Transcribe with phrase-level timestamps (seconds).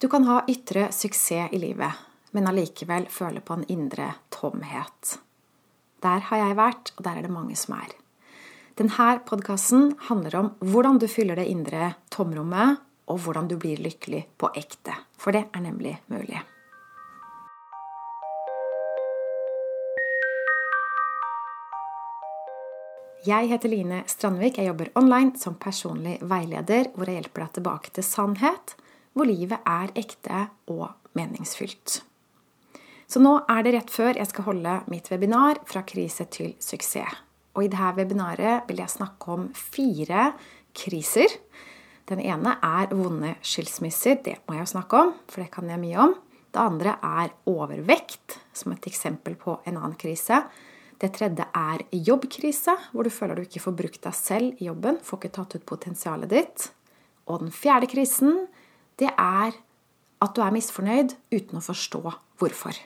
[0.00, 1.92] Du kan ha ytre suksess i livet,
[2.36, 5.14] men allikevel føle på en indre tomhet.
[6.04, 7.94] Der har jeg vært, og der er det mange som er.
[8.76, 12.76] Denne podkasten handler om hvordan du fyller det indre tomrommet,
[13.08, 14.92] og hvordan du blir lykkelig på ekte.
[15.16, 16.44] For det er nemlig mulig.
[23.24, 24.58] Jeg heter Line Strandvik.
[24.60, 28.76] Jeg jobber online som personlig veileder, hvor jeg hjelper deg tilbake til sannhet,
[29.16, 32.02] hvor livet er ekte og meningsfylt.
[33.06, 37.22] Så nå er det rett før jeg skal holde mitt webinar fra krise til suksess.
[37.56, 40.28] Og i dette webinaret vil jeg snakke om fire
[40.76, 41.32] kriser.
[42.06, 44.18] Den ene er vonde skilsmisser.
[44.20, 46.12] Det må jeg jo snakke om, for det kan jeg mye om.
[46.52, 50.42] Det andre er overvekt, som et eksempel på en annen krise.
[51.00, 55.00] Det tredje er jobbkrise, hvor du føler du ikke får brukt deg selv i jobben,
[55.04, 56.68] får ikke tatt ut potensialet ditt.
[57.28, 58.46] Og den fjerde krisen,
[59.00, 59.56] det er
[60.24, 62.02] at du er misfornøyd uten å forstå
[62.40, 62.78] hvorfor.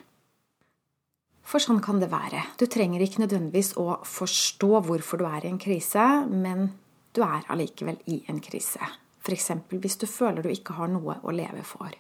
[1.46, 2.44] For sånn kan det være.
[2.58, 6.70] Du trenger ikke nødvendigvis å forstå hvorfor du er i en krise, men
[7.14, 8.82] du er allikevel i en krise.
[9.20, 9.50] F.eks.
[9.70, 11.90] hvis du føler du ikke har noe å leve for.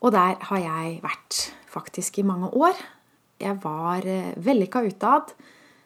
[0.00, 1.38] Og der har jeg vært
[1.70, 2.76] faktisk i mange år.
[3.40, 5.32] Jeg var eh, vellykka utad.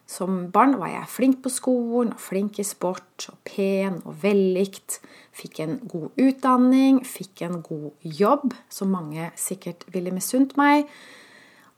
[0.07, 5.01] Som barn var jeg flink på skolen, og flink i sport, og pen og vellikt.
[5.35, 10.91] Fikk en god utdanning, fikk en god jobb, som mange sikkert ville misunt meg.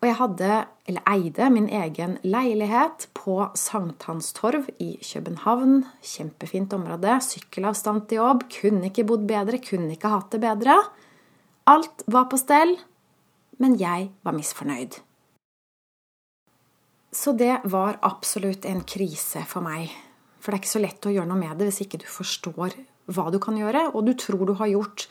[0.02, 0.50] Og jeg hadde,
[0.90, 5.86] eller eide, min egen leilighet på Sankthanstorv i København.
[6.04, 7.16] Kjempefint område.
[7.24, 8.44] Sykkelavstand til jobb.
[8.52, 10.76] Kunne ikke bodd bedre, kunne ikke hatt det bedre.
[11.66, 12.76] Alt var på stell,
[13.58, 15.00] men jeg var misfornøyd.
[17.16, 19.88] Så det var absolutt en krise for meg.
[20.36, 22.76] For det er ikke så lett å gjøre noe med det hvis ikke du forstår
[23.16, 25.06] hva du kan gjøre, og du tror du har gjort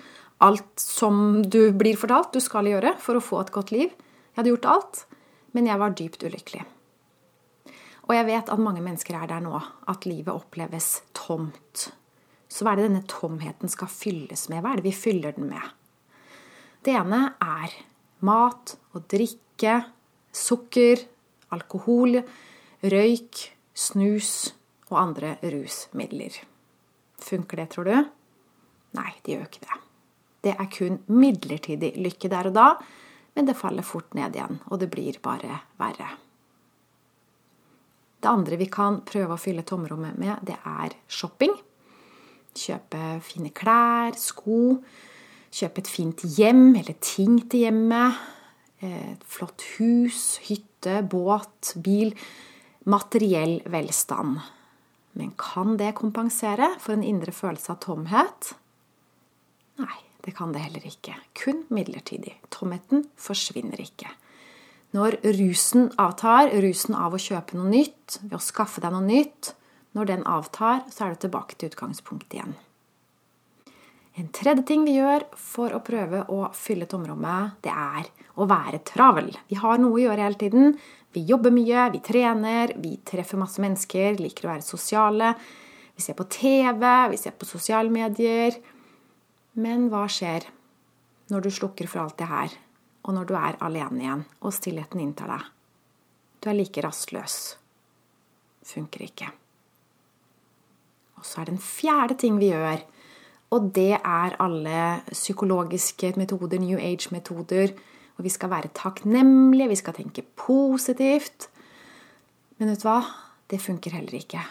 [0.45, 3.89] alt som du blir fortalt du skal gjøre for å få et godt liv.
[3.89, 5.01] Jeg hadde gjort alt,
[5.57, 6.61] men jeg var dypt ulykkelig.
[8.05, 9.57] Og jeg vet at mange mennesker er der nå,
[9.89, 11.87] at livet oppleves tomt.
[12.45, 14.61] Så hva er det denne tomheten skal fylles med?
[14.61, 15.73] Hva er det vi fyller den med?
[16.85, 17.73] Det ene er
[18.27, 19.79] mat og drikke,
[20.35, 21.01] sukker,
[21.53, 22.21] alkohol,
[22.85, 23.41] røyk,
[23.75, 24.53] snus
[24.91, 26.37] og andre rusmidler.
[27.21, 27.95] Funker det, tror du?
[28.95, 29.79] Nei, det gjør ikke det.
[30.45, 32.67] Det er kun midlertidig lykke der og da,
[33.35, 36.11] men det faller fort ned igjen, og det blir bare verre.
[38.21, 41.51] Det andre vi kan prøve å fylle tomrommet med, det er shopping.
[42.55, 44.77] Kjøpe fine klær, sko.
[45.55, 48.21] Kjøpe et fint hjem eller ting til hjemmet.
[48.83, 52.15] Et flott hus, hytte, båt, bil.
[52.85, 54.41] Materiell velstand.
[55.15, 58.51] Men kan det kompensere for en indre følelse av tomhet?
[59.79, 59.97] Nei,
[60.27, 61.15] det kan det heller ikke.
[61.37, 62.35] Kun midlertidig.
[62.51, 64.11] Tomheten forsvinner ikke.
[64.95, 69.55] Når rusen avtar, rusen av å kjøpe noe nytt, ved å skaffe deg noe nytt,
[69.95, 72.55] når den avtar, så er du tilbake til utgangspunktet igjen.
[74.15, 78.07] En tredje ting vi gjør for å prøve å fylle tomrommet, det er
[78.39, 79.27] å være travel.
[79.49, 80.77] Vi har noe å gjøre hele tiden.
[81.11, 85.33] Vi jobber mye, vi trener, vi treffer masse mennesker, liker å være sosiale.
[85.95, 88.55] Vi ser på TV, vi ser på sosiale medier.
[89.59, 90.47] Men hva skjer
[91.31, 92.55] når du slukker for alt det her,
[93.03, 95.53] og når du er alene igjen, og stillheten inntar deg?
[96.39, 97.39] Du er like rastløs.
[98.65, 99.27] Funker ikke.
[101.19, 102.79] Og så er det en fjerde ting vi gjør
[103.55, 104.79] og det er alle
[105.11, 107.71] psykologiske metoder, New Age-metoder.
[108.15, 111.49] Og vi skal være takknemlige, vi skal tenke positivt.
[112.59, 112.99] Men vet du hva?
[113.51, 114.43] Det funker heller ikke.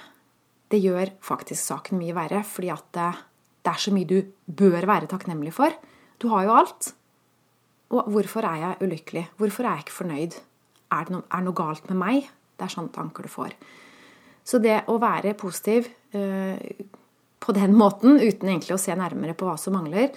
[0.70, 3.12] Det gjør faktisk saken mye verre, fordi at det,
[3.70, 5.72] er så mye du bør være takknemlig for.
[6.20, 6.92] Du har jo alt.
[7.94, 9.24] Og hvorfor er jeg ulykkelig?
[9.36, 10.36] Hvorfor er jeg ikke fornøyd?
[10.92, 12.28] Er det noe, er noe galt med meg?
[12.54, 13.56] Det er sånne tanker du får.
[14.44, 16.60] Så det å være positiv øh,
[17.44, 20.14] på den måten, uten egentlig å se nærmere på hva som mangler,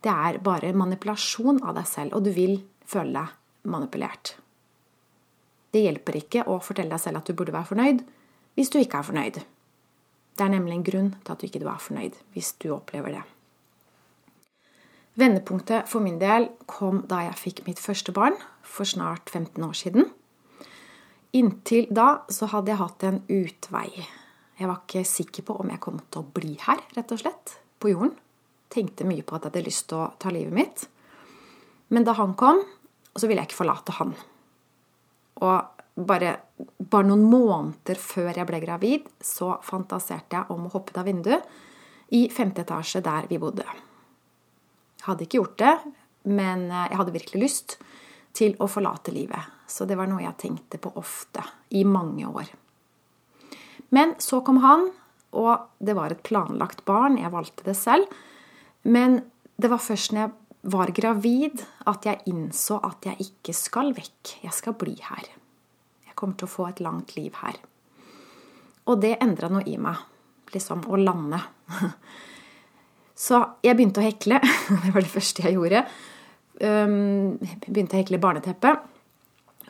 [0.00, 4.36] det er bare manipulasjon av deg selv, og du vil føle deg manipulert.
[5.70, 8.04] Det hjelper ikke å fortelle deg selv at du burde være fornøyd,
[8.54, 9.42] hvis du ikke er fornøyd.
[10.38, 13.26] Det er nemlig en grunn til at du ikke er fornøyd, hvis du opplever det.
[15.20, 19.76] Vendepunktet for min del kom da jeg fikk mitt første barn for snart 15 år
[19.76, 20.08] siden.
[21.36, 24.06] Inntil da så hadde jeg hatt en utvei.
[24.60, 27.54] Jeg var ikke sikker på om jeg kom til å bli her, rett og slett,
[27.80, 28.12] på jorden.
[28.70, 30.84] Tenkte mye på at jeg hadde lyst til å ta livet mitt.
[31.90, 32.60] Men da han kom,
[33.16, 34.12] så ville jeg ikke forlate han.
[35.40, 36.34] Og bare,
[36.78, 41.08] bare noen måneder før jeg ble gravid, så fantaserte jeg om å hoppe ut av
[41.08, 43.64] vinduet i femte etasje der vi bodde.
[43.64, 45.74] Jeg hadde ikke gjort det,
[46.22, 47.78] Men jeg hadde virkelig lyst
[48.36, 49.40] til å forlate livet.
[49.64, 51.40] Så det var noe jeg tenkte på ofte
[51.70, 52.50] i mange år.
[53.94, 54.88] Men så kom han,
[55.36, 57.18] og det var et planlagt barn.
[57.18, 58.10] Jeg valgte det selv.
[58.82, 59.20] Men
[59.60, 60.32] det var først når jeg
[60.70, 64.36] var gravid, at jeg innså at jeg ikke skal vekk.
[64.44, 65.26] Jeg skal bli her.
[66.06, 67.58] Jeg kommer til å få et langt liv her.
[68.90, 69.98] Og det endra noe i meg.
[70.54, 71.38] Liksom å lande.
[73.20, 74.40] Så jeg begynte å hekle.
[74.84, 75.84] Det var det første jeg gjorde.
[76.60, 77.36] Um,
[77.66, 78.89] begynte å hekle barneteppet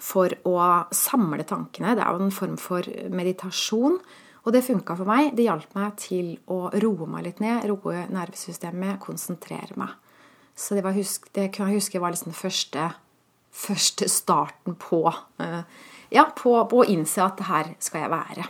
[0.00, 0.56] for å
[0.96, 1.94] samle tankene.
[1.96, 4.00] Det er jo en form for meditasjon.
[4.40, 5.34] Og det funka for meg.
[5.36, 9.92] Det hjalp meg til å roe meg litt ned, roe nervesystemet, konsentrere meg.
[10.56, 12.86] Så det, var, det kunne jeg huske var liksom den første,
[13.52, 15.60] første starten på, uh,
[16.12, 18.48] ja, på, på, å innse at her skal jeg være.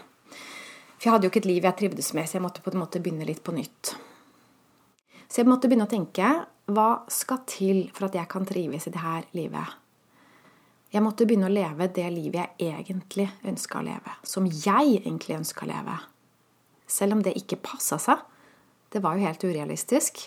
[0.96, 2.82] For jeg hadde jo ikke et liv jeg trivdes med, så jeg måtte på en
[2.82, 3.94] måte begynne litt på nytt.
[5.30, 6.32] Så jeg måtte begynne å tenke
[6.70, 9.79] hva skal til for at jeg kan trives i det her livet?
[10.90, 14.14] Jeg måtte begynne å leve det livet jeg egentlig ønska å leve.
[14.26, 15.96] Som jeg egentlig ønska å leve.
[16.90, 18.24] Selv om det ikke passa seg.
[18.90, 20.24] Det var jo helt urealistisk.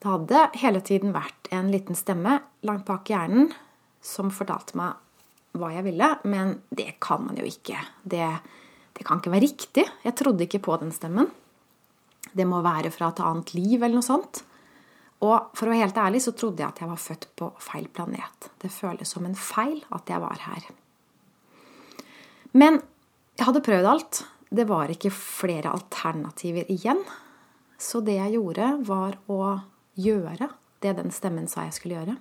[0.00, 3.50] Det hadde hele tiden vært en liten stemme langt bak hjernen
[4.00, 7.80] som fortalte meg hva jeg ville, men det kan man jo ikke.
[8.06, 8.22] Det,
[8.94, 9.84] det kan ikke være riktig.
[10.06, 11.26] Jeg trodde ikke på den stemmen.
[12.30, 14.44] Det må være fra et annet liv eller noe sånt.
[15.20, 17.88] Og for å være helt ærlig så trodde jeg at jeg var født på feil
[17.92, 18.50] planet.
[18.62, 20.68] Det føles som en feil at jeg var her.
[22.56, 22.80] Men
[23.36, 24.22] jeg hadde prøvd alt.
[24.50, 27.02] Det var ikke flere alternativer igjen.
[27.80, 29.60] Så det jeg gjorde, var å
[30.00, 30.50] gjøre
[30.80, 32.16] det den stemmen sa jeg skulle gjøre.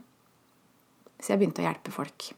[1.19, 2.29] Så jeg begynte å hjelpe folk.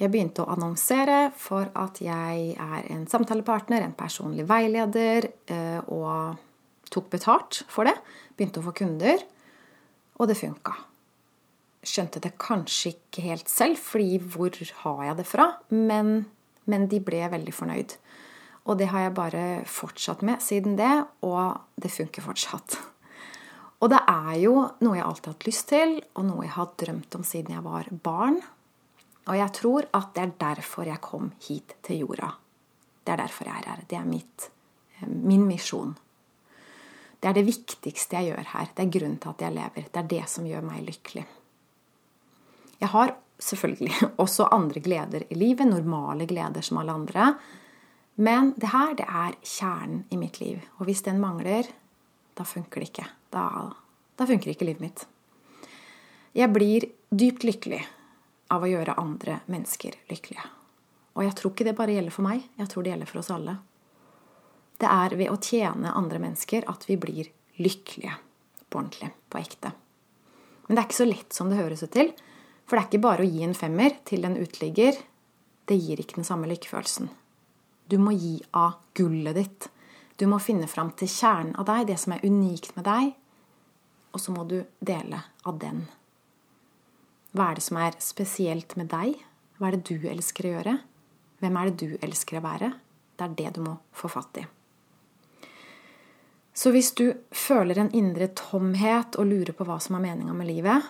[0.00, 6.38] Jeg begynte å annonsere for at jeg er en samtalepartner, en personlig veileder, eh, og
[6.92, 7.96] tok betalt for det.
[8.36, 9.22] Begynte å få kunder,
[10.20, 10.76] og det funka.
[11.86, 14.52] Skjønte det kanskje ikke helt selv, fordi hvor
[14.82, 15.46] har jeg det fra?
[15.72, 16.26] Men,
[16.68, 17.96] men de ble veldig fornøyd.
[18.68, 20.92] Og det har jeg bare fortsatt med siden det,
[21.24, 22.76] og det funker fortsatt.
[23.80, 24.54] Og det er jo
[24.84, 27.64] noe jeg alltid har hatt lyst til, og noe jeg har drømt om siden jeg
[27.64, 28.36] var barn.
[29.30, 32.34] Og jeg tror at det er derfor jeg kom hit til jorda.
[33.00, 33.84] Det er derfor jeg er her.
[33.88, 34.50] Det er mitt,
[35.00, 35.96] eh, min misjon.
[37.20, 38.70] Det er det viktigste jeg gjør her.
[38.74, 39.88] Det er grunnen til at jeg lever.
[39.92, 41.26] Det er det som gjør meg lykkelig.
[42.80, 47.34] Jeg har selvfølgelig også andre gleder i livet, normale gleder som alle andre.
[48.20, 50.64] Men det her, det er kjernen i mitt liv.
[50.78, 51.68] Og hvis den mangler,
[52.36, 53.08] da funker det ikke.
[53.32, 53.46] Da,
[54.16, 55.06] da funker ikke livet mitt.
[56.36, 57.80] Jeg blir dypt lykkelig
[58.54, 60.44] av å gjøre andre mennesker lykkelige.
[61.18, 63.32] Og jeg tror ikke det bare gjelder for meg, jeg tror det gjelder for oss
[63.34, 63.56] alle.
[64.80, 67.28] Det er ved å tjene andre mennesker at vi blir
[67.60, 68.16] lykkelige
[68.70, 69.72] på ordentlig, på ekte.
[70.66, 72.12] Men det er ikke så lett som det høres ut til.
[72.64, 74.96] For det er ikke bare å gi en femmer til en uteligger.
[75.66, 77.10] Det gir ikke den samme lykkefølelsen.
[77.90, 79.66] Du må gi av gullet ditt.
[80.20, 83.14] Du må finne fram til kjernen av deg, det som er unikt med deg,
[84.12, 85.86] og så må du dele av den.
[87.34, 89.16] Hva er det som er spesielt med deg?
[89.58, 90.78] Hva er det du elsker å gjøre?
[91.40, 92.72] Hvem er det du elsker å være?
[93.16, 94.46] Det er det du må få fatt i.
[96.54, 100.50] Så hvis du føler en indre tomhet og lurer på hva som er meninga med
[100.50, 100.88] livet,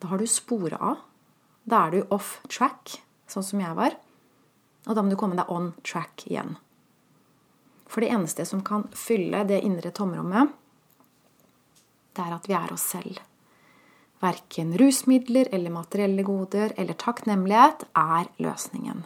[0.00, 1.02] da har du spora av.
[1.66, 2.98] Da er du off track,
[3.28, 3.96] sånn som jeg var.
[4.86, 6.56] Og da må du komme deg on track igjen.
[7.86, 10.52] For det eneste som kan fylle det indre tomrommet,
[12.16, 13.18] det er at vi er oss selv.
[14.22, 19.04] Verken rusmidler eller materielle goder eller takknemlighet er løsningen.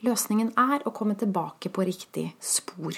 [0.00, 2.96] Løsningen er å komme tilbake på riktig spor.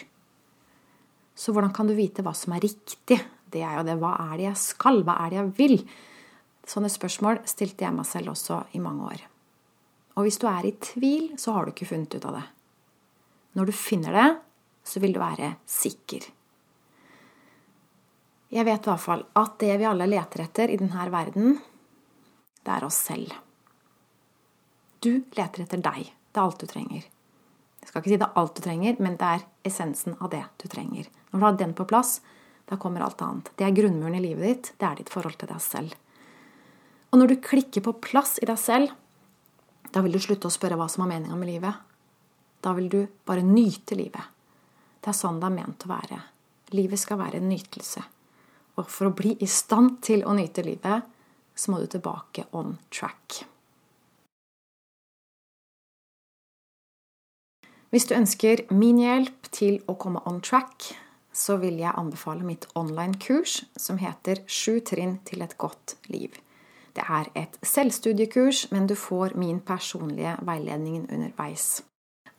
[1.35, 3.19] Så hvordan kan du vite hva som er riktig?
[3.53, 3.99] Det er jo det.
[4.01, 5.03] Hva er det jeg skal?
[5.07, 5.77] Hva er det jeg vil?
[6.69, 9.25] Sånne spørsmål stilte jeg meg selv også i mange år.
[10.17, 12.45] Og hvis du er i tvil, så har du ikke funnet ut av det.
[13.57, 14.29] Når du finner det,
[14.85, 16.29] så vil du være sikker.
[18.53, 21.57] Jeg vet i hvert fall at det vi alle leter etter i denne verden,
[22.62, 23.33] det er oss selv.
[25.03, 26.12] Du leter etter deg.
[26.33, 27.07] Det er alt du trenger.
[27.83, 30.45] Jeg skal ikke si det er alt du trenger, men det er essensen av det
[30.62, 31.09] du trenger.
[31.33, 32.21] Når du har den på plass,
[32.71, 33.51] da kommer alt annet.
[33.59, 34.73] Det er grunnmuren i livet ditt.
[34.79, 35.97] Det er ditt forhold til deg selv.
[37.12, 38.95] Og når du klikker på plass i deg selv,
[39.93, 41.83] da vil du slutte å spørre hva som er meninga med livet.
[42.62, 44.31] Da vil du bare nyte livet.
[45.03, 46.21] Det er sånn det er ment å være.
[46.73, 48.05] Livet skal være en nytelse.
[48.79, 51.11] Og for å bli i stand til å nyte livet,
[51.53, 53.43] så må du tilbake on track.
[57.92, 60.87] Hvis du ønsker min hjelp til å komme on track,
[61.28, 66.32] så vil jeg anbefale mitt online-kurs som heter Sju trinn til et godt liv.
[66.96, 71.82] Det er et selvstudiekurs, men du får min personlige veiledning underveis.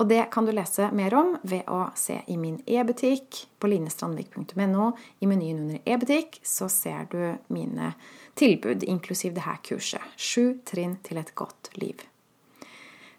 [0.02, 4.88] Og det kan du lese mer om ved å se i min e-butikk på linestrandvik.no.
[5.22, 7.22] I menyen under e-butikk så ser du
[7.54, 7.94] mine
[8.42, 10.02] tilbud, inklusiv det her kurset.
[10.18, 12.02] Sju trinn til et godt liv.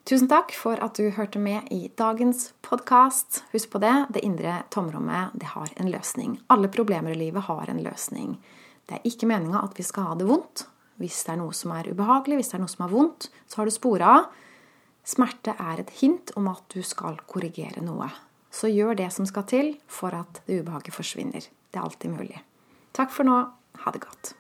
[0.05, 3.39] Tusen takk for at du hørte med i dagens podkast.
[3.55, 6.35] Husk på det, det indre tomrommet det har en løsning.
[6.53, 8.35] Alle problemer i livet har en løsning.
[8.85, 10.67] Det er ikke meninga at vi skal ha det vondt.
[11.01, 13.63] Hvis det er noe som er ubehagelig, hvis det er noe som er vondt, så
[13.63, 14.29] har du spora av.
[15.09, 18.13] Smerte er et hint om at du skal korrigere noe.
[18.53, 21.49] Så gjør det som skal til for at det ubehaget forsvinner.
[21.49, 22.45] Det er alltid mulig.
[22.93, 23.41] Takk for nå.
[23.81, 24.37] Ha det godt.